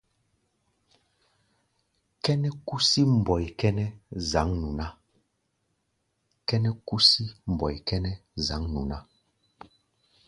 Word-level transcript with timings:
Kʼɛ́nɛ́ 2.23 2.51
kúsí 2.67 3.01
mbɔi 3.17 3.45
kʼɛ́nɛ́ 3.59 3.87
zǎŋnu 8.47 8.81
ná. 8.89 8.97